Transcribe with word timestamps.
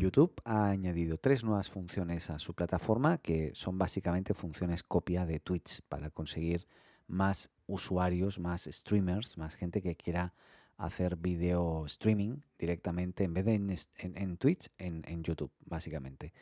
YouTube 0.00 0.32
ha 0.44 0.70
añadido 0.70 1.18
tres 1.18 1.44
nuevas 1.44 1.70
funciones 1.70 2.30
a 2.30 2.38
su 2.38 2.54
plataforma 2.54 3.18
que 3.18 3.52
son 3.54 3.76
básicamente 3.76 4.32
funciones 4.32 4.82
copia 4.82 5.26
de 5.26 5.40
Twitch 5.40 5.82
para 5.88 6.10
conseguir 6.10 6.66
más 7.06 7.50
usuarios, 7.66 8.38
más 8.38 8.64
streamers, 8.64 9.36
más 9.36 9.54
gente 9.54 9.82
que 9.82 9.96
quiera 9.96 10.32
hacer 10.78 11.16
video 11.16 11.84
streaming 11.84 12.38
directamente 12.58 13.24
en 13.24 13.34
vez 13.34 13.44
de 13.44 13.54
en, 13.54 14.36
Twitch, 14.38 14.70
en, 14.78 15.04
en, 15.06 15.22
YouTube, 15.22 15.52
básicamente. 15.66 16.32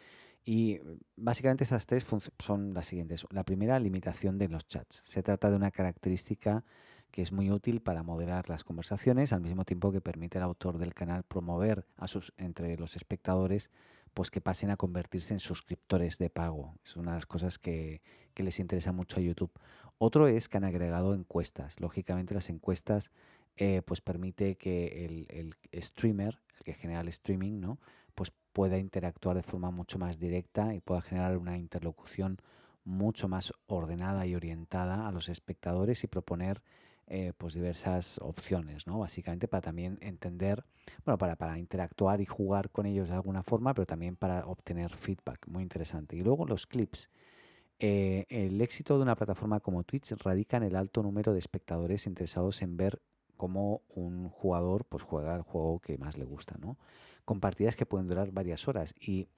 Y 0.45 0.79
básicamente 1.16 1.64
esas 1.64 1.86
tres 1.86 2.06
son 2.38 2.72
las 2.72 2.86
siguientes. 2.86 3.27
La 3.30 3.45
primera, 3.45 3.80
limitación 3.80 4.38
de 4.38 4.48
los 4.48 4.66
chats. 4.68 5.02
Se 5.04 5.22
trata 5.22 5.50
de 5.50 5.56
una 5.56 5.72
característica 5.72 6.64
que 7.11 7.22
es 7.22 7.32
muy 7.32 7.50
útil 7.50 7.80
para 7.80 8.02
moderar 8.02 8.48
las 8.48 8.64
conversaciones, 8.64 9.32
al 9.32 9.41
mismo 9.41 9.64
tiempo 9.64 9.93
que 9.93 10.00
permite 10.00 10.38
al 10.38 10.45
autor 10.45 10.78
del 10.78 10.95
canal 10.95 11.24
promover 11.24 11.87
a 11.96 12.06
sus, 12.06 12.33
entre 12.37 12.77
los 12.77 12.96
espectadores 12.96 13.70
pues 14.14 14.30
que 14.30 14.41
pasen 14.41 14.70
a 14.70 14.77
convertirse 14.77 15.33
en 15.33 15.41
suscriptores 15.41 16.19
de 16.19 16.30
pago. 16.30 16.74
Es 16.84 16.97
una 16.97 17.12
de 17.12 17.19
las 17.19 17.27
cosas 17.27 17.59
que, 17.59 18.02
les 18.34 18.60
interesa 18.60 18.92
mucho 18.92 19.19
a 19.19 19.20
YouTube. 19.20 19.50
Otro 19.98 20.28
es 20.28 20.48
que 20.48 20.56
han 20.56 20.64
agregado 20.64 21.14
encuestas. 21.14 21.80
Lógicamente 21.80 22.34
las 22.34 22.50
encuestas 22.50 23.11
eh, 23.56 23.83
pues 23.84 24.00
permite 24.00 24.56
que 24.56 25.05
el, 25.05 25.55
el, 25.72 25.83
streamer, 25.83 26.41
el 26.56 26.64
que 26.64 26.75
genera 26.75 27.00
el 27.00 27.09
streaming, 27.09 27.61
¿no? 27.61 27.78
pues 28.14 28.33
pueda 28.52 28.78
interactuar 28.78 29.36
de 29.36 29.45
forma 29.45 29.70
mucho 29.70 29.98
más 29.98 30.19
directa 30.19 30.75
y 30.75 30.80
pueda 30.80 31.00
generar 31.00 31.36
una 31.36 31.56
interlocución 31.56 32.38
mucho 32.84 33.28
más 33.28 33.52
ordenada 33.66 34.27
y 34.27 34.34
orientada 34.34 35.06
a 35.06 35.12
los 35.12 35.28
espectadores 35.28 36.02
y 36.02 36.09
proponer 36.09 36.62
eh, 37.11 37.33
pues 37.39 37.55
diversas 37.55 38.19
opciones, 38.19 38.87
¿no? 38.87 38.98
Básicamente 38.98 39.48
para 39.48 39.62
también 39.62 39.97
entender, 40.03 40.65
bueno, 41.05 41.17
para, 41.17 41.37
para 41.37 41.59
interactuar 41.59 42.21
y 42.21 42.27
jugar 42.27 42.70
con 42.70 42.84
ellos 42.84 43.09
de 43.09 43.15
alguna 43.15 43.42
forma, 43.42 43.73
pero 43.73 43.87
también 43.87 44.15
para 44.17 44.45
obtener 44.47 44.95
feedback, 44.95 45.47
muy 45.47 45.62
interesante. 45.62 46.17
Y 46.17 46.23
luego 46.23 46.45
los 46.47 46.67
clips. 46.67 47.09
Eh, 47.78 48.27
el 48.28 48.61
éxito 48.61 48.97
de 48.97 49.05
una 49.05 49.17
plataforma 49.17 49.61
como 49.61 49.84
Twitch 49.84 50.11
radica 50.23 50.56
en 50.59 50.65
el 50.65 50.77
alto 50.77 51.03
número 51.03 51.33
de 51.33 51.39
espectadores 51.39 52.06
interesados 52.06 52.61
en 52.61 52.77
ver 52.77 53.00
cómo 53.39 53.83
un 53.89 54.28
jugador 54.28 54.84
pues 54.84 55.03
juega 55.03 55.34
el 55.34 55.43
juego 55.43 55.78
que 55.78 55.97
más 55.97 56.19
le 56.19 56.25
gusta, 56.25 56.56
¿no? 56.59 56.77
Con 57.25 57.41
partidas 57.41 57.77
que 57.77 57.87
pueden 57.87 58.09
durar 58.09 58.33
varias 58.33 58.69
horas 58.69 58.95
y 59.00 59.28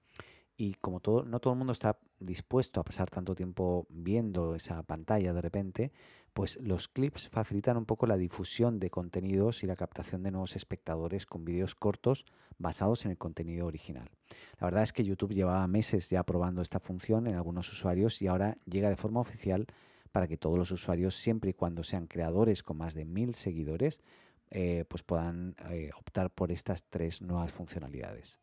y 0.61 0.75
como 0.75 1.01
todo, 1.01 1.25
no 1.25 1.41
todo 1.41 1.55
el 1.55 1.59
mundo 1.59 1.73
está 1.73 1.99
dispuesto 2.19 2.81
a 2.81 2.85
pasar 2.85 3.09
tanto 3.09 3.35
tiempo 3.35 3.87
viendo 3.89 4.55
esa 4.55 4.83
pantalla 4.83 5.33
de 5.33 5.41
repente, 5.41 5.91
pues 6.35 6.59
los 6.61 6.87
clips 6.87 7.31
facilitan 7.31 7.79
un 7.79 7.87
poco 7.87 8.07
la 8.07 8.19
difusión 8.19 8.79
de 8.79 8.91
contenidos 8.91 9.63
y 9.63 9.67
la 9.67 9.75
captación 9.75 10.23
de 10.23 10.31
nuevos 10.31 10.57
espectadores 10.57 11.25
con 11.25 11.47
vídeos 11.47 11.75
cortos 11.75 12.27
basados 12.59 13.07
en 13.07 13.13
el 13.13 13.17
contenido 13.17 13.67
original. 13.67 14.11
La 14.59 14.67
verdad 14.67 14.83
es 14.83 14.93
que 14.93 15.03
YouTube 15.03 15.33
llevaba 15.33 15.67
meses 15.67 16.11
ya 16.11 16.25
probando 16.25 16.61
esta 16.61 16.79
función 16.79 17.27
en 17.27 17.37
algunos 17.37 17.73
usuarios 17.73 18.21
y 18.21 18.27
ahora 18.27 18.59
llega 18.67 18.91
de 18.91 18.97
forma 18.97 19.21
oficial 19.21 19.67
para 20.13 20.29
que 20.29 20.37
todos 20.37 20.59
los 20.59 20.71
usuarios, 20.73 21.15
siempre 21.15 21.53
y 21.53 21.55
cuando 21.55 21.85
sean 21.85 22.07
creadores 22.07 22.63
con 22.63 22.77
más 22.77 22.93
de 22.93 23.07
mil 23.07 23.35
seguidores, 23.35 24.03
eh, 24.51 24.85
pues 24.89 25.03
puedan 25.05 25.57
eh, 25.71 25.89
optar 25.97 26.29
por 26.29 26.53
estas 26.53 26.85
tres 26.85 27.23
nuevas 27.23 27.51
funcionalidades. 27.51 28.41